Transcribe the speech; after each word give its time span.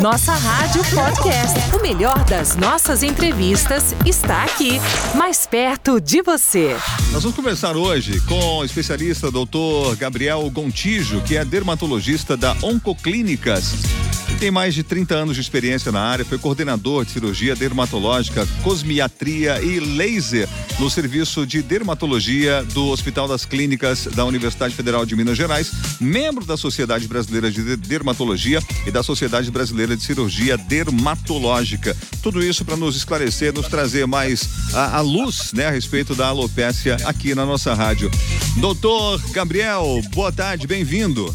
Nossa 0.00 0.32
Rádio 0.32 0.82
Podcast. 0.84 1.76
O 1.76 1.82
melhor 1.82 2.24
das 2.24 2.56
nossas 2.56 3.02
entrevistas 3.02 3.94
está 4.06 4.44
aqui, 4.44 4.80
mais 5.14 5.46
perto 5.46 6.00
de 6.00 6.22
você. 6.22 6.76
Nós 7.10 7.22
vamos 7.22 7.36
conversar 7.36 7.76
hoje 7.76 8.20
com 8.22 8.58
o 8.58 8.64
especialista 8.64 9.30
doutor 9.30 9.96
Gabriel 9.96 10.48
Gontijo, 10.50 11.20
que 11.22 11.36
é 11.36 11.44
dermatologista 11.44 12.36
da 12.36 12.56
Oncoclínicas. 12.62 14.11
Tem 14.42 14.50
mais 14.50 14.74
de 14.74 14.82
30 14.82 15.14
anos 15.14 15.36
de 15.36 15.40
experiência 15.40 15.92
na 15.92 16.00
área, 16.00 16.24
foi 16.24 16.36
coordenador 16.36 17.04
de 17.04 17.12
cirurgia 17.12 17.54
dermatológica, 17.54 18.44
cosmiatria 18.64 19.62
e 19.62 19.78
laser 19.78 20.48
no 20.80 20.90
serviço 20.90 21.46
de 21.46 21.62
dermatologia 21.62 22.64
do 22.64 22.88
Hospital 22.88 23.28
das 23.28 23.44
Clínicas 23.44 24.06
da 24.06 24.24
Universidade 24.24 24.74
Federal 24.74 25.06
de 25.06 25.14
Minas 25.14 25.38
Gerais, 25.38 25.70
membro 26.00 26.44
da 26.44 26.56
Sociedade 26.56 27.06
Brasileira 27.06 27.52
de 27.52 27.76
Dermatologia 27.76 28.60
e 28.84 28.90
da 28.90 29.04
Sociedade 29.04 29.48
Brasileira 29.48 29.96
de 29.96 30.02
Cirurgia 30.02 30.58
Dermatológica. 30.58 31.96
Tudo 32.20 32.42
isso 32.42 32.64
para 32.64 32.76
nos 32.76 32.96
esclarecer, 32.96 33.54
nos 33.54 33.68
trazer 33.68 34.08
mais 34.08 34.74
a, 34.74 34.96
a 34.96 35.00
luz 35.00 35.52
né, 35.52 35.66
a 35.66 35.70
respeito 35.70 36.16
da 36.16 36.26
alopécia 36.26 36.96
aqui 37.04 37.32
na 37.32 37.46
nossa 37.46 37.74
rádio. 37.74 38.10
Doutor 38.56 39.22
Gabriel, 39.30 40.02
boa 40.12 40.32
tarde, 40.32 40.66
bem-vindo. 40.66 41.32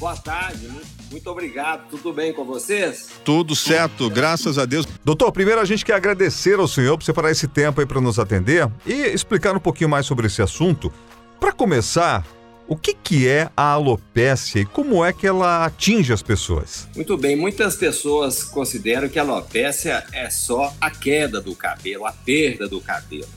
Boa 0.00 0.16
tarde, 0.16 0.66
muito 0.66 0.96
obrigado. 1.24 1.88
Tudo 1.88 2.12
bem 2.12 2.32
com 2.32 2.44
vocês? 2.44 3.08
Tudo 3.24 3.56
certo, 3.56 4.10
graças 4.10 4.58
a 4.58 4.64
Deus. 4.64 4.86
Doutor, 5.04 5.32
primeiro 5.32 5.60
a 5.60 5.64
gente 5.64 5.84
quer 5.84 5.94
agradecer 5.94 6.58
ao 6.58 6.68
senhor 6.68 6.96
por 6.98 7.04
separar 7.04 7.30
esse 7.30 7.48
tempo 7.48 7.80
aí 7.80 7.86
para 7.86 8.00
nos 8.00 8.18
atender 8.18 8.68
e 8.84 8.92
explicar 8.92 9.56
um 9.56 9.60
pouquinho 9.60 9.90
mais 9.90 10.06
sobre 10.06 10.26
esse 10.26 10.42
assunto. 10.42 10.92
Para 11.40 11.52
começar, 11.52 12.26
o 12.68 12.76
que, 12.76 12.94
que 12.94 13.28
é 13.28 13.48
a 13.56 13.70
alopécia 13.70 14.60
e 14.60 14.66
como 14.66 15.04
é 15.04 15.12
que 15.12 15.26
ela 15.26 15.64
atinge 15.64 16.12
as 16.12 16.22
pessoas? 16.22 16.88
Muito 16.96 17.16
bem, 17.16 17.36
muitas 17.36 17.76
pessoas 17.76 18.42
consideram 18.42 19.08
que 19.08 19.18
a 19.18 19.22
alopécia 19.22 20.04
é 20.12 20.28
só 20.28 20.74
a 20.80 20.90
queda 20.90 21.40
do 21.40 21.54
cabelo, 21.54 22.06
a 22.06 22.12
perda 22.12 22.68
do 22.68 22.80
cabelo. 22.80 23.28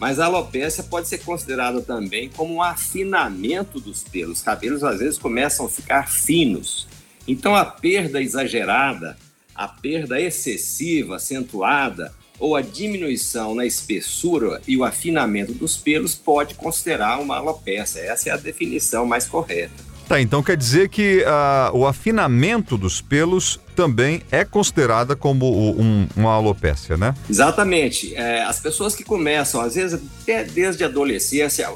Mas 0.00 0.18
a 0.18 0.26
alopécia 0.26 0.82
pode 0.82 1.08
ser 1.08 1.18
considerada 1.18 1.80
também 1.80 2.28
como 2.28 2.54
um 2.54 2.62
afinamento 2.62 3.78
dos 3.78 4.02
pelos. 4.02 4.38
Os 4.38 4.44
cabelos 4.44 4.82
às 4.82 4.98
vezes 4.98 5.18
começam 5.18 5.66
a 5.66 5.68
ficar 5.68 6.10
finos. 6.10 6.88
Então, 7.26 7.54
a 7.54 7.64
perda 7.64 8.22
exagerada, 8.22 9.16
a 9.54 9.68
perda 9.68 10.20
excessiva, 10.20 11.16
acentuada, 11.16 12.12
ou 12.38 12.56
a 12.56 12.60
diminuição 12.60 13.54
na 13.54 13.64
espessura 13.64 14.60
e 14.66 14.76
o 14.76 14.84
afinamento 14.84 15.52
dos 15.52 15.76
pelos 15.76 16.14
pode 16.14 16.54
considerar 16.54 17.20
uma 17.20 17.36
alopecia. 17.36 18.02
Essa 18.02 18.30
é 18.30 18.32
a 18.32 18.36
definição 18.36 19.06
mais 19.06 19.26
correta. 19.26 19.94
Tá, 20.08 20.20
então 20.20 20.42
quer 20.42 20.56
dizer 20.56 20.90
que 20.90 21.24
uh, 21.24 21.74
o 21.74 21.86
afinamento 21.86 22.76
dos 22.76 23.00
pelos 23.00 23.58
também 23.74 24.20
é 24.30 24.44
considerada 24.44 25.16
como 25.16 25.80
um, 25.80 26.06
uma 26.14 26.32
alopécia, 26.32 26.96
né? 26.96 27.14
Exatamente. 27.28 28.14
É, 28.14 28.42
as 28.42 28.60
pessoas 28.60 28.94
que 28.94 29.02
começam, 29.02 29.62
às 29.62 29.74
vezes 29.74 29.98
até 30.22 30.44
desde 30.44 30.84
a 30.84 30.88
adolescência, 30.88 31.72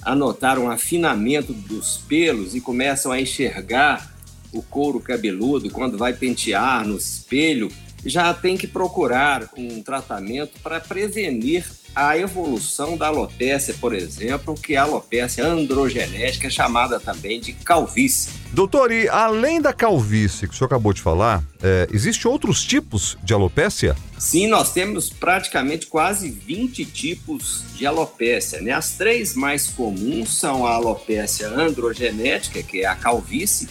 a 0.00 0.14
notar 0.14 0.58
um 0.58 0.70
afinamento 0.70 1.52
dos 1.52 1.96
pelos 2.08 2.54
e 2.54 2.60
começam 2.60 3.10
a 3.10 3.20
enxergar 3.20 4.11
o 4.52 4.62
couro 4.62 5.00
cabeludo, 5.00 5.70
quando 5.70 5.96
vai 5.96 6.12
pentear 6.12 6.86
no 6.86 6.96
espelho, 6.96 7.70
já 8.04 8.34
tem 8.34 8.56
que 8.56 8.66
procurar 8.66 9.48
um 9.56 9.82
tratamento 9.82 10.60
para 10.62 10.80
prevenir 10.80 11.64
a 11.94 12.16
evolução 12.16 12.96
da 12.96 13.08
alopécia, 13.08 13.74
por 13.78 13.94
exemplo, 13.94 14.54
que 14.54 14.74
é 14.74 14.78
a 14.78 14.82
alopécia 14.82 15.44
androgenética, 15.44 16.48
chamada 16.48 16.98
também 16.98 17.38
de 17.38 17.52
calvície. 17.52 18.30
Doutor, 18.52 18.90
e 18.90 19.08
além 19.08 19.60
da 19.60 19.72
calvície 19.72 20.48
que 20.48 20.54
o 20.54 20.56
senhor 20.56 20.66
acabou 20.66 20.92
de 20.92 21.02
falar, 21.02 21.44
é, 21.62 21.86
existe 21.92 22.26
outros 22.26 22.64
tipos 22.64 23.16
de 23.22 23.34
alopécia? 23.34 23.94
Sim, 24.18 24.46
nós 24.46 24.72
temos 24.72 25.10
praticamente 25.10 25.86
quase 25.86 26.30
20 26.30 26.84
tipos 26.86 27.64
de 27.74 27.86
alopécia. 27.86 28.60
Né? 28.60 28.72
As 28.72 28.92
três 28.92 29.34
mais 29.34 29.68
comuns 29.68 30.34
são 30.38 30.66
a 30.66 30.74
alopécia 30.74 31.48
androgenética, 31.48 32.62
que 32.62 32.82
é 32.82 32.86
a 32.86 32.94
calvície, 32.94 33.68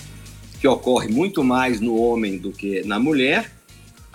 que 0.61 0.67
ocorre 0.67 1.07
muito 1.07 1.43
mais 1.43 1.81
no 1.81 1.99
homem 1.99 2.37
do 2.37 2.51
que 2.51 2.83
na 2.83 2.99
mulher. 2.99 3.51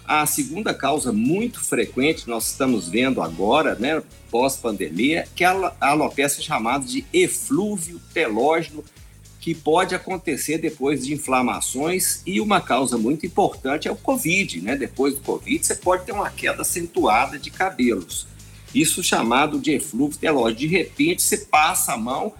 A 0.06 0.24
segunda 0.24 0.72
causa 0.72 1.12
muito 1.12 1.58
frequente, 1.58 2.28
nós 2.28 2.46
estamos 2.46 2.88
vendo 2.88 3.20
agora, 3.20 3.74
né, 3.74 4.00
pós-pandemia, 4.30 5.26
que 5.34 5.42
é 5.42 5.48
a 5.48 5.74
alopecia 5.80 6.40
chamada 6.40 6.84
de 6.84 7.04
eflúvio 7.12 8.00
telógeno, 8.14 8.84
que 9.40 9.56
pode 9.56 9.96
acontecer 9.96 10.58
depois 10.58 11.04
de 11.04 11.12
inflamações 11.12 12.22
e 12.24 12.40
uma 12.40 12.60
causa 12.60 12.96
muito 12.96 13.26
importante 13.26 13.88
é 13.88 13.90
o 13.90 13.96
Covid, 13.96 14.60
né? 14.60 14.76
Depois 14.76 15.14
do 15.14 15.20
Covid, 15.20 15.66
você 15.66 15.74
pode 15.74 16.04
ter 16.04 16.12
uma 16.12 16.30
queda 16.30 16.62
acentuada 16.62 17.38
de 17.38 17.50
cabelos. 17.50 18.26
Isso 18.72 19.02
chamado 19.02 19.58
de 19.58 19.72
eflúvio 19.72 20.18
telógeno. 20.18 20.58
De 20.58 20.66
repente, 20.66 21.22
você 21.22 21.38
passa 21.38 21.94
a 21.94 21.96
mão, 21.96 22.32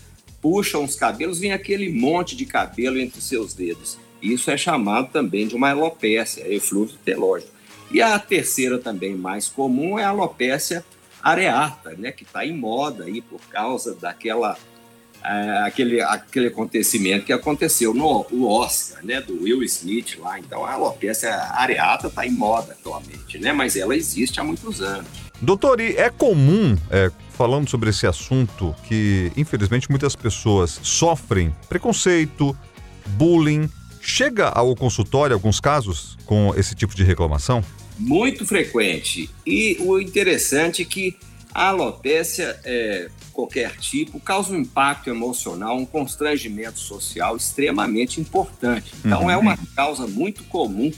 puxam 0.46 0.84
os 0.84 0.94
cabelos, 0.94 1.40
vem 1.40 1.50
aquele 1.50 1.88
monte 1.88 2.36
de 2.36 2.46
cabelo 2.46 3.00
entre 3.00 3.18
os 3.18 3.26
seus 3.26 3.52
dedos. 3.52 3.98
Isso 4.22 4.48
é 4.48 4.56
chamado 4.56 5.10
também 5.10 5.48
de 5.48 5.56
uma 5.56 5.70
alopecia, 5.70 6.46
eflúvio 6.48 6.94
telógeno. 7.04 7.50
E 7.90 8.00
a 8.00 8.16
terceira 8.16 8.78
também 8.78 9.16
mais 9.16 9.48
comum 9.48 9.98
é 9.98 10.04
a 10.04 10.10
alopecia 10.10 10.84
areata, 11.20 11.96
né, 11.98 12.12
que 12.12 12.22
está 12.22 12.46
em 12.46 12.56
moda 12.56 13.06
aí 13.06 13.20
por 13.20 13.40
causa 13.50 13.92
daquela 13.92 14.56
é, 15.24 15.58
aquele, 15.66 16.00
aquele 16.00 16.46
acontecimento 16.46 17.26
que 17.26 17.32
aconteceu 17.32 17.92
no 17.92 18.24
o 18.30 18.46
Oscar, 18.48 19.04
né, 19.04 19.20
do 19.20 19.42
Will 19.42 19.64
Smith 19.64 20.16
lá. 20.20 20.38
Então 20.38 20.64
a 20.64 20.74
alopecia 20.74 21.34
areata 21.34 22.06
está 22.06 22.24
em 22.24 22.30
moda 22.30 22.74
atualmente, 22.74 23.36
né, 23.36 23.52
mas 23.52 23.74
ela 23.74 23.96
existe 23.96 24.38
há 24.38 24.44
muitos 24.44 24.80
anos. 24.80 25.08
Doutor, 25.42 25.80
e 25.80 25.96
é 25.96 26.08
comum, 26.08 26.76
é, 26.88 27.10
falando 27.36 27.69
sobre 27.69 27.91
esse 27.91 28.06
assunto, 28.06 28.74
que 28.84 29.30
infelizmente 29.36 29.91
muitas 29.91 30.16
pessoas 30.16 30.80
sofrem 30.82 31.54
preconceito, 31.69 32.56
bullying. 33.08 33.69
Chega 34.00 34.48
ao 34.48 34.74
consultório 34.74 35.34
alguns 35.34 35.60
casos 35.60 36.16
com 36.25 36.54
esse 36.56 36.75
tipo 36.75 36.94
de 36.94 37.04
reclamação? 37.04 37.62
Muito 37.98 38.46
frequente. 38.46 39.28
E 39.46 39.76
o 39.80 39.98
interessante 40.00 40.82
é 40.82 40.84
que 40.84 41.16
a 41.52 41.69
alopécia, 41.69 42.58
é, 42.64 43.08
qualquer 43.32 43.76
tipo, 43.78 44.20
causa 44.20 44.52
um 44.52 44.56
impacto 44.56 45.10
emocional, 45.10 45.76
um 45.76 45.86
constrangimento 45.86 46.78
social 46.78 47.36
extremamente 47.36 48.20
importante. 48.20 48.92
Então, 49.04 49.22
uhum. 49.22 49.30
é 49.30 49.36
uma 49.36 49.58
causa 49.75 50.06
muito 50.06 50.44
comum 50.44 50.92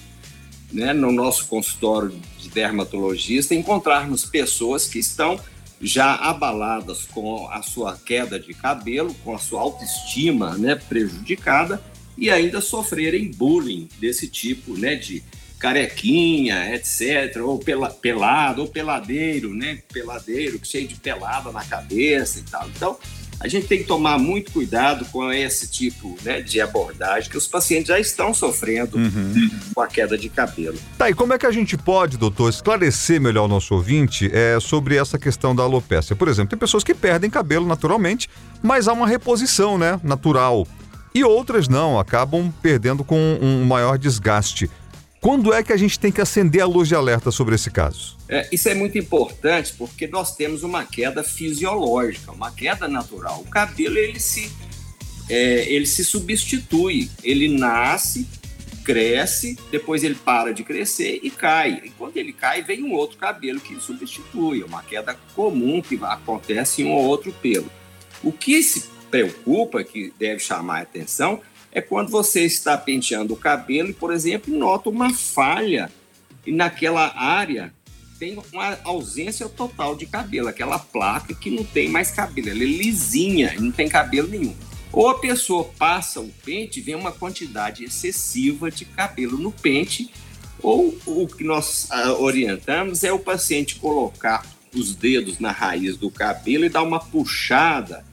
né, 0.73 0.93
no 0.93 1.11
nosso 1.11 1.47
consultório 1.47 2.13
de 2.39 2.49
dermatologista 2.51 3.55
encontrarmos 3.55 4.25
pessoas 4.25 4.87
que 4.87 4.99
estão 4.99 5.41
já 5.81 6.15
abaladas 6.15 7.05
com 7.05 7.49
a 7.51 7.63
sua 7.63 7.97
queda 7.97 8.39
de 8.39 8.53
cabelo, 8.55 9.15
com 9.25 9.35
a 9.35 9.39
sua 9.39 9.61
autoestima 9.61 10.57
né, 10.57 10.75
prejudicada 10.75 11.83
e 12.17 12.31
ainda 12.31 12.61
sofrerem 12.61 13.31
bullying 13.31 13.89
desse 14.01 14.27
tipo, 14.27 14.77
né, 14.77 14.97
de 14.97 15.23
carequinha, 15.59 16.75
etc, 16.75 17.37
ou 17.43 17.59
pela, 17.59 17.91
pelado, 17.91 18.63
ou 18.63 18.69
peladeiro, 18.69 19.55
né, 19.55 19.83
peladeiro, 19.93 20.61
cheio 20.63 20.87
de 20.87 20.95
pelada 20.97 21.51
na 21.51 21.65
cabeça 21.65 22.39
e 22.39 22.43
tal. 22.43 22.69
Então, 22.69 22.99
a 23.41 23.47
gente 23.47 23.67
tem 23.67 23.79
que 23.79 23.85
tomar 23.85 24.19
muito 24.19 24.53
cuidado 24.53 25.05
com 25.07 25.33
esse 25.33 25.69
tipo 25.69 26.17
né, 26.23 26.41
de 26.41 26.61
abordagem, 26.61 27.31
que 27.31 27.37
os 27.37 27.47
pacientes 27.47 27.89
já 27.89 27.99
estão 27.99 28.35
sofrendo 28.35 28.97
uhum. 28.97 29.51
com 29.75 29.81
a 29.81 29.87
queda 29.87 30.19
de 30.19 30.29
cabelo. 30.29 30.77
Tá, 30.97 31.09
e 31.09 31.15
como 31.15 31.33
é 31.33 31.39
que 31.39 31.47
a 31.47 31.51
gente 31.51 31.77
pode, 31.77 32.17
doutor, 32.17 32.51
esclarecer 32.51 33.21
melhor 33.21 33.45
o 33.45 33.49
nosso 33.49 33.75
ouvinte 33.75 34.31
é, 34.33 34.59
sobre 34.61 34.97
essa 34.97 35.19
questão 35.19 35.55
da 35.55 35.63
alopecia? 35.63 36.17
Por 36.17 36.29
exemplo, 36.29 36.51
tem 36.51 36.59
pessoas 36.59 36.83
que 36.83 36.95
perdem 36.95 37.31
cabelo 37.31 37.67
naturalmente, 37.67 38.29
mas 38.63 38.89
há 38.89 38.93
uma 38.93 39.07
reposição 39.07 39.79
né, 39.79 40.01
natural. 40.03 40.67
E 41.15 41.25
outras 41.25 41.69
não, 41.69 41.99
acabam 41.99 42.53
perdendo 42.61 43.05
com 43.05 43.39
um 43.41 43.65
maior 43.65 43.99
desgaste. 43.99 44.71
Quando 45.21 45.53
é 45.53 45.63
que 45.63 45.73
a 45.73 45.77
gente 45.77 45.99
tem 45.99 46.13
que 46.13 46.21
acender 46.21 46.63
a 46.63 46.67
luz 46.67 46.89
de 46.89 46.95
alerta 46.95 47.31
sobre 47.31 47.55
esse 47.57 47.71
caso? 47.71 48.17
É, 48.29 48.49
isso 48.53 48.69
é 48.69 48.75
muito 48.75 48.97
importante 48.97 49.75
porque 49.77 50.07
nós 50.07 50.37
temos 50.37 50.63
uma 50.63 50.85
queda 50.85 51.25
fisiológica, 51.25 52.31
uma 52.31 52.53
queda 52.53 52.87
natural. 52.87 53.41
O 53.41 53.51
cabelo 53.51 53.99
ele 53.99 54.21
se, 54.21 54.51
é, 55.29 55.73
ele 55.73 55.87
se 55.87 56.05
substitui, 56.05 57.11
ele 57.25 57.49
nasce, 57.49 58.29
cresce, 58.85 59.59
depois 59.73 60.05
ele 60.05 60.15
para 60.15 60.55
de 60.55 60.63
crescer 60.63 61.19
e 61.23 61.31
cai. 61.31 61.83
E 61.85 61.91
quando 61.91 62.17
ele 62.17 62.33
cai, 62.33 62.63
vem 62.63 62.85
um 62.85 62.93
outro 62.93 63.19
cabelo 63.19 63.61
que 63.61 63.79
substitui, 63.81 64.63
uma 64.63 64.83
queda 64.83 65.19
comum 65.35 65.83
que 65.83 65.99
acontece 66.03 66.83
em 66.83 66.87
um 66.87 66.93
ou 66.93 67.05
outro 67.05 67.33
pelo. 67.33 67.71
O 68.23 68.31
que 68.31 68.63
se 68.63 68.85
preocupa, 69.11 69.83
que 69.83 70.13
deve 70.19 70.39
chamar 70.39 70.79
a 70.79 70.83
atenção, 70.83 71.41
é 71.73 71.81
quando 71.81 72.11
você 72.11 72.45
está 72.45 72.77
penteando 72.77 73.35
o 73.35 73.37
cabelo 73.37 73.91
e, 73.91 73.95
por 73.95 74.13
exemplo, 74.13 74.57
nota 74.57 74.89
uma 74.89 75.13
falha 75.13 75.91
e 76.47 76.53
naquela 76.53 77.15
área 77.17 77.73
tem 78.19 78.37
uma 78.53 78.79
ausência 78.83 79.49
total 79.49 79.95
de 79.95 80.07
cabelo, 80.07 80.49
aquela 80.49 80.79
placa 80.79 81.35
que 81.35 81.51
não 81.51 81.63
tem 81.63 81.89
mais 81.89 82.11
cabelo, 82.11 82.51
ela 82.51 82.63
é 82.63 82.67
lisinha, 82.67 83.55
não 83.61 83.71
tem 83.71 83.89
cabelo 83.89 84.29
nenhum. 84.29 84.57
Ou 84.93 85.09
a 85.09 85.19
pessoa 85.19 85.65
passa 85.79 86.21
o 86.21 86.29
pente, 86.45 86.81
vem 86.81 86.95
uma 86.95 87.13
quantidade 87.13 87.85
excessiva 87.85 88.71
de 88.71 88.85
cabelo 88.85 89.39
no 89.39 89.53
pente, 89.53 90.11
ou 90.61 90.99
o 91.07 91.29
que 91.29 91.45
nós 91.45 91.87
ah, 91.91 92.15
orientamos 92.15 93.05
é 93.05 93.13
o 93.13 93.19
paciente 93.19 93.77
colocar 93.77 94.45
os 94.75 94.95
dedos 94.95 95.39
na 95.39 95.53
raiz 95.53 95.97
do 95.97 96.11
cabelo 96.11 96.65
e 96.65 96.69
dar 96.69 96.83
uma 96.83 96.99
puxada. 96.99 98.05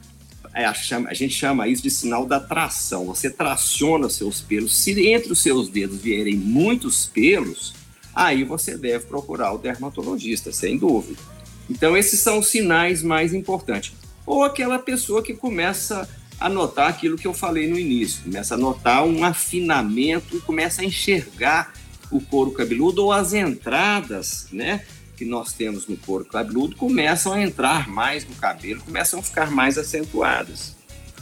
É, 0.56 0.64
a, 0.64 0.72
gente 1.12 1.34
chama 1.34 1.68
isso 1.68 1.82
de 1.82 1.90
sinal 1.90 2.24
da 2.24 2.40
tração. 2.40 3.04
Você 3.04 3.28
traciona 3.28 4.08
seus 4.08 4.40
pelos. 4.40 4.74
Se 4.74 5.06
entre 5.06 5.30
os 5.30 5.42
seus 5.42 5.68
dedos 5.68 5.98
vierem 6.00 6.34
muitos 6.34 7.04
pelos, 7.04 7.74
aí 8.14 8.42
você 8.42 8.74
deve 8.74 9.04
procurar 9.04 9.52
o 9.52 9.58
dermatologista, 9.58 10.50
sem 10.50 10.78
dúvida. 10.78 11.20
Então, 11.68 11.94
esses 11.94 12.20
são 12.20 12.38
os 12.38 12.46
sinais 12.46 13.02
mais 13.02 13.34
importantes. 13.34 13.92
Ou 14.24 14.44
aquela 14.44 14.78
pessoa 14.78 15.22
que 15.22 15.34
começa 15.34 16.08
a 16.40 16.48
notar 16.48 16.88
aquilo 16.88 17.18
que 17.18 17.26
eu 17.26 17.34
falei 17.34 17.68
no 17.68 17.78
início, 17.78 18.22
começa 18.22 18.54
a 18.54 18.58
notar 18.58 19.04
um 19.04 19.24
afinamento, 19.24 20.40
começa 20.40 20.80
a 20.80 20.86
enxergar 20.86 21.74
o 22.10 22.18
couro 22.18 22.52
cabeludo 22.52 23.04
ou 23.04 23.12
as 23.12 23.34
entradas, 23.34 24.48
né? 24.50 24.86
Que 25.16 25.24
nós 25.24 25.52
temos 25.52 25.86
no 25.86 25.96
couro 25.96 26.24
cabeludo 26.24 26.76
começam 26.76 27.32
a 27.32 27.42
entrar 27.42 27.88
mais 27.88 28.26
no 28.28 28.34
cabelo, 28.34 28.82
começam 28.82 29.20
a 29.20 29.22
ficar 29.22 29.50
mais 29.50 29.78
acentuadas. 29.78 30.76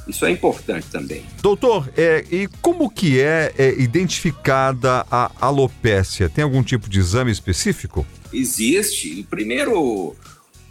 Isso 0.06 0.26
é 0.26 0.30
importante 0.30 0.86
também. 0.88 1.24
Doutor, 1.40 1.90
é, 1.96 2.24
e 2.30 2.46
como 2.60 2.90
que 2.90 3.20
é, 3.20 3.54
é 3.56 3.70
identificada 3.80 5.06
a 5.10 5.30
alopécia? 5.40 6.28
Tem 6.28 6.44
algum 6.44 6.62
tipo 6.62 6.90
de 6.90 6.98
exame 6.98 7.32
específico? 7.32 8.06
Existe. 8.32 9.20
O 9.20 9.24
primeiro 9.24 10.14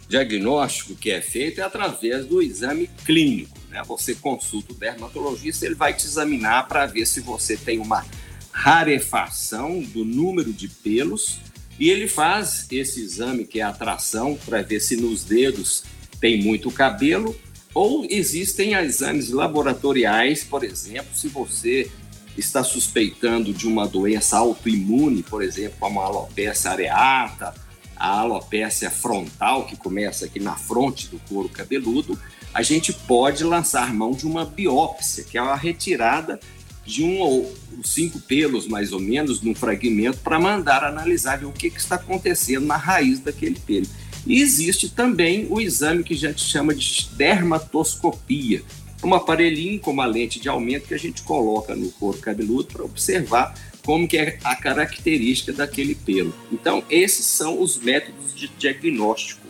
diagnóstico 0.08 0.94
que 0.94 1.10
é 1.10 1.20
feito 1.20 1.60
é 1.60 1.64
através 1.64 2.26
do 2.26 2.40
exame 2.40 2.88
clínico. 3.04 3.58
Né? 3.70 3.82
Você 3.88 4.14
consulta 4.14 4.72
o 4.72 4.76
dermatologista, 4.76 5.66
ele 5.66 5.74
vai 5.74 5.92
te 5.92 6.06
examinar 6.06 6.68
para 6.68 6.86
ver 6.86 7.06
se 7.06 7.20
você 7.20 7.56
tem 7.56 7.78
uma 7.80 8.04
rarefação 8.52 9.80
do 9.80 10.04
número 10.04 10.52
de 10.52 10.68
pelos 10.68 11.40
e 11.78 11.90
ele 11.90 12.06
faz 12.08 12.66
esse 12.70 13.00
exame 13.00 13.44
que 13.44 13.60
é 13.60 13.62
a 13.62 13.72
tração 13.72 14.38
para 14.44 14.62
ver 14.62 14.80
se 14.80 14.96
nos 14.96 15.24
dedos 15.24 15.84
tem 16.20 16.42
muito 16.42 16.70
cabelo 16.70 17.36
ou 17.74 18.06
existem 18.08 18.74
exames 18.74 19.30
laboratoriais, 19.30 20.44
por 20.44 20.62
exemplo, 20.62 21.08
se 21.14 21.28
você 21.28 21.90
está 22.38 22.62
suspeitando 22.62 23.52
de 23.52 23.66
uma 23.66 23.86
doença 23.86 24.38
autoimune, 24.38 25.22
por 25.22 25.42
exemplo, 25.42 25.76
como 25.80 26.00
a 26.00 26.04
alopecia 26.04 26.70
areata, 26.70 27.52
a 27.96 28.20
alopecia 28.20 28.90
frontal, 28.90 29.66
que 29.66 29.76
começa 29.76 30.24
aqui 30.24 30.38
na 30.38 30.54
fronte 30.54 31.08
do 31.08 31.18
couro 31.28 31.48
cabeludo, 31.48 32.18
a 32.52 32.62
gente 32.62 32.92
pode 32.92 33.42
lançar 33.42 33.92
mão 33.92 34.12
de 34.12 34.26
uma 34.26 34.44
biópsia, 34.44 35.24
que 35.24 35.36
é 35.36 35.40
a 35.40 35.56
retirada 35.56 36.38
de 36.86 37.02
um 37.02 37.18
ou 37.18 37.54
cinco 37.82 38.20
pelos, 38.20 38.66
mais 38.66 38.92
ou 38.92 39.00
menos, 39.00 39.40
num 39.40 39.54
fragmento, 39.54 40.18
para 40.18 40.38
mandar 40.38 40.84
analisar 40.84 41.38
ver 41.38 41.46
o 41.46 41.52
que, 41.52 41.70
que 41.70 41.80
está 41.80 41.96
acontecendo 41.96 42.66
na 42.66 42.76
raiz 42.76 43.20
daquele 43.20 43.58
pelo. 43.58 43.86
E 44.26 44.40
existe 44.40 44.88
também 44.88 45.46
o 45.50 45.60
exame 45.60 46.02
que 46.02 46.14
a 46.14 46.16
gente 46.16 46.40
chama 46.40 46.74
de 46.74 47.08
dermatoscopia, 47.16 48.62
um 49.02 49.14
aparelhinho 49.14 49.78
com 49.80 49.90
uma 49.90 50.06
lente 50.06 50.40
de 50.40 50.48
aumento 50.48 50.88
que 50.88 50.94
a 50.94 50.98
gente 50.98 51.22
coloca 51.22 51.74
no 51.76 51.90
couro 51.92 52.18
cabeludo 52.18 52.68
para 52.72 52.84
observar 52.84 53.54
como 53.84 54.08
que 54.08 54.16
é 54.16 54.38
a 54.42 54.56
característica 54.56 55.52
daquele 55.52 55.94
pelo. 55.94 56.34
Então, 56.50 56.82
esses 56.88 57.26
são 57.26 57.60
os 57.60 57.76
métodos 57.76 58.34
de 58.34 58.48
diagnóstico 58.48 59.46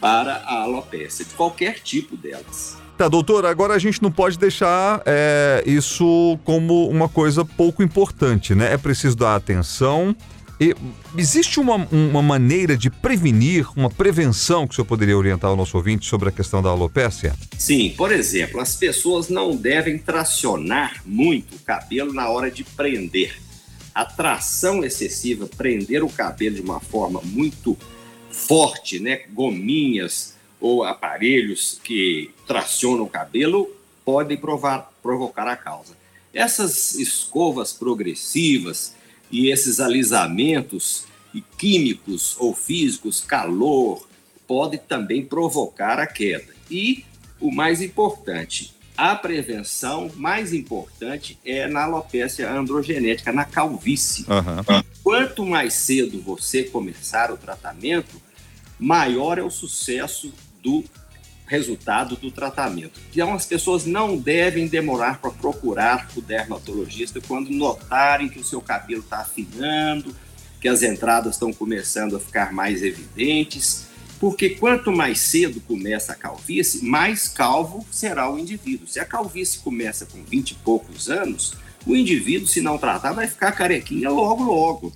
para 0.00 0.34
a 0.38 0.62
alopecia, 0.62 1.24
de 1.24 1.34
qualquer 1.34 1.80
tipo 1.80 2.16
delas. 2.16 2.76
Tá, 2.98 3.06
doutor, 3.06 3.46
agora 3.46 3.74
a 3.74 3.78
gente 3.78 4.02
não 4.02 4.10
pode 4.10 4.36
deixar 4.36 5.00
é, 5.06 5.62
isso 5.64 6.36
como 6.42 6.88
uma 6.88 7.08
coisa 7.08 7.44
pouco 7.44 7.80
importante, 7.80 8.56
né? 8.56 8.74
É 8.74 8.76
preciso 8.76 9.16
dar 9.16 9.36
atenção, 9.36 10.16
e 10.60 10.74
existe 11.16 11.60
uma, 11.60 11.76
uma 11.92 12.20
maneira 12.20 12.76
de 12.76 12.90
prevenir, 12.90 13.68
uma 13.76 13.88
prevenção 13.88 14.66
que 14.66 14.72
o 14.72 14.74
senhor 14.74 14.86
poderia 14.86 15.16
orientar 15.16 15.52
o 15.52 15.56
nosso 15.56 15.76
ouvinte 15.76 16.06
sobre 16.06 16.28
a 16.28 16.32
questão 16.32 16.60
da 16.60 16.70
alopécia? 16.70 17.36
Sim, 17.56 17.94
por 17.96 18.10
exemplo, 18.10 18.60
as 18.60 18.74
pessoas 18.74 19.28
não 19.28 19.54
devem 19.54 19.96
tracionar 19.96 21.00
muito 21.06 21.54
o 21.54 21.58
cabelo 21.60 22.12
na 22.12 22.28
hora 22.28 22.50
de 22.50 22.64
prender. 22.64 23.40
A 23.94 24.04
tração 24.04 24.82
excessiva, 24.82 25.46
prender 25.46 26.02
o 26.02 26.08
cabelo 26.08 26.56
de 26.56 26.62
uma 26.62 26.80
forma 26.80 27.20
muito 27.22 27.78
forte, 28.28 28.98
né? 28.98 29.20
Gominhas 29.32 30.36
ou 30.60 30.84
aparelhos 30.84 31.80
que 31.82 32.30
tracionam 32.46 33.04
o 33.04 33.08
cabelo, 33.08 33.70
podem 34.04 34.36
provar, 34.36 34.92
provocar 35.02 35.46
a 35.46 35.56
causa. 35.56 35.96
Essas 36.32 36.94
escovas 36.94 37.72
progressivas, 37.72 38.94
e 39.30 39.50
esses 39.50 39.80
alisamentos 39.80 41.04
químicos 41.58 42.36
ou 42.38 42.54
físicos, 42.54 43.20
calor, 43.20 44.08
pode 44.46 44.78
também 44.78 45.24
provocar 45.24 45.98
a 45.98 46.06
queda. 46.06 46.54
E 46.70 47.04
o 47.40 47.52
mais 47.52 47.82
importante, 47.82 48.74
a 48.96 49.14
prevenção 49.14 50.10
mais 50.16 50.52
importante 50.52 51.38
é 51.44 51.68
na 51.68 51.84
alopecia 51.84 52.50
androgenética, 52.50 53.32
na 53.32 53.44
calvície. 53.44 54.24
Uhum. 54.28 54.82
Quanto 55.02 55.44
mais 55.44 55.74
cedo 55.74 56.20
você 56.20 56.64
começar 56.64 57.30
o 57.30 57.36
tratamento, 57.36 58.20
maior 58.78 59.38
é 59.38 59.42
o 59.42 59.50
sucesso 59.50 60.32
do 60.68 60.84
resultado 61.46 62.14
do 62.16 62.30
tratamento. 62.30 63.00
Então, 63.10 63.32
as 63.32 63.46
pessoas 63.46 63.86
não 63.86 64.18
devem 64.18 64.68
demorar 64.68 65.18
para 65.18 65.30
procurar 65.30 66.06
o 66.14 66.20
dermatologista 66.20 67.22
quando 67.26 67.48
notarem 67.48 68.28
que 68.28 68.38
o 68.38 68.44
seu 68.44 68.60
cabelo 68.60 69.00
está 69.00 69.20
afinando, 69.20 70.14
que 70.60 70.68
as 70.68 70.82
entradas 70.82 71.34
estão 71.34 71.50
começando 71.50 72.16
a 72.16 72.20
ficar 72.20 72.52
mais 72.52 72.82
evidentes, 72.82 73.86
porque 74.20 74.50
quanto 74.50 74.92
mais 74.92 75.20
cedo 75.20 75.60
começa 75.60 76.12
a 76.12 76.16
calvície, 76.16 76.84
mais 76.84 77.28
calvo 77.28 77.86
será 77.90 78.30
o 78.30 78.38
indivíduo. 78.38 78.86
Se 78.86 79.00
a 79.00 79.04
calvície 79.06 79.60
começa 79.60 80.04
com 80.04 80.22
20 80.22 80.50
e 80.50 80.54
poucos 80.56 81.08
anos, 81.08 81.54
o 81.86 81.96
indivíduo, 81.96 82.46
se 82.46 82.60
não 82.60 82.76
tratar, 82.76 83.12
vai 83.12 83.26
ficar 83.26 83.52
carequinha 83.52 84.10
logo, 84.10 84.44
logo. 84.44 84.92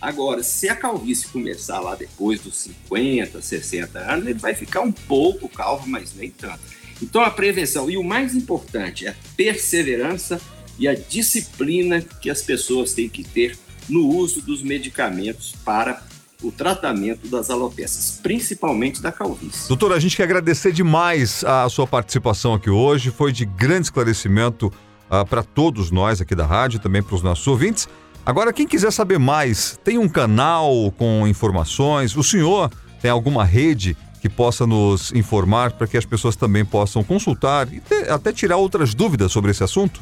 Agora, 0.00 0.42
se 0.42 0.68
a 0.68 0.76
calvície 0.76 1.28
começar 1.28 1.80
lá 1.80 1.94
depois 1.94 2.40
dos 2.40 2.56
50, 2.56 3.40
60 3.40 3.98
anos, 3.98 4.26
ele 4.26 4.38
vai 4.38 4.54
ficar 4.54 4.82
um 4.82 4.92
pouco 4.92 5.48
calvo, 5.48 5.88
mas 5.88 6.14
nem 6.14 6.30
tanto. 6.30 6.60
Então, 7.02 7.22
a 7.22 7.30
prevenção 7.30 7.90
e 7.90 7.96
o 7.96 8.04
mais 8.04 8.34
importante 8.34 9.06
é 9.06 9.10
a 9.10 9.14
perseverança 9.36 10.40
e 10.78 10.86
a 10.86 10.94
disciplina 10.94 12.00
que 12.00 12.30
as 12.30 12.42
pessoas 12.42 12.92
têm 12.92 13.08
que 13.08 13.24
ter 13.24 13.56
no 13.88 14.06
uso 14.06 14.42
dos 14.42 14.62
medicamentos 14.62 15.54
para 15.64 16.02
o 16.42 16.52
tratamento 16.52 17.26
das 17.28 17.48
alopecias, 17.48 18.20
principalmente 18.22 19.00
da 19.00 19.10
calvície. 19.10 19.68
Doutor, 19.68 19.92
a 19.92 19.98
gente 19.98 20.16
quer 20.16 20.24
agradecer 20.24 20.72
demais 20.72 21.42
a 21.44 21.68
sua 21.68 21.86
participação 21.86 22.54
aqui 22.54 22.68
hoje, 22.68 23.10
foi 23.10 23.32
de 23.32 23.46
grande 23.46 23.86
esclarecimento 23.86 24.66
uh, 25.10 25.24
para 25.26 25.42
todos 25.42 25.90
nós 25.90 26.20
aqui 26.20 26.34
da 26.34 26.44
rádio, 26.44 26.78
também 26.78 27.02
para 27.02 27.14
os 27.14 27.22
nossos 27.22 27.46
ouvintes. 27.46 27.88
Agora, 28.26 28.52
quem 28.52 28.66
quiser 28.66 28.90
saber 28.90 29.20
mais, 29.20 29.78
tem 29.84 29.98
um 29.98 30.08
canal 30.08 30.92
com 30.98 31.28
informações? 31.28 32.16
O 32.16 32.24
senhor 32.24 32.68
tem 33.00 33.08
alguma 33.08 33.44
rede 33.44 33.96
que 34.20 34.28
possa 34.28 34.66
nos 34.66 35.12
informar 35.12 35.74
para 35.74 35.86
que 35.86 35.96
as 35.96 36.04
pessoas 36.04 36.34
também 36.34 36.64
possam 36.64 37.04
consultar 37.04 37.72
e 37.72 37.78
ter, 37.78 38.10
até 38.10 38.32
tirar 38.32 38.56
outras 38.56 38.94
dúvidas 38.94 39.30
sobre 39.30 39.52
esse 39.52 39.62
assunto? 39.62 40.00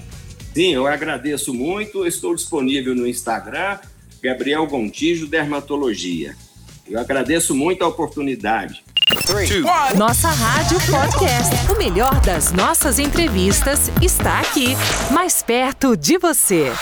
Sim, 0.55 0.73
eu 0.73 0.87
agradeço 0.87 1.53
muito. 1.53 2.07
Estou 2.07 2.35
disponível 2.35 2.95
no 2.95 3.07
Instagram, 3.07 3.79
Gabriel 4.23 4.67
Gontijo 4.67 5.27
Dermatologia. 5.27 6.35
Eu 6.89 6.99
agradeço 6.99 7.55
muito 7.55 7.85
a 7.85 7.89
oportunidade. 7.89 8.83
Nossa 9.99 10.29
Rádio 10.29 10.79
Podcast. 10.87 11.71
O 11.71 11.77
melhor 11.77 12.19
das 12.23 12.53
nossas 12.53 12.99
entrevistas 12.99 13.91
está 14.01 14.41
aqui, 14.41 14.75
mais 15.11 15.43
perto 15.43 15.95
de 15.95 16.17
você. 16.17 16.73